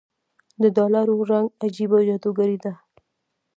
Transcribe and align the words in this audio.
دډالرو 0.61 1.17
رنګ 1.29 1.47
عجيبه 1.63 1.97
جادوګر 2.07 2.49
دی 2.63 2.73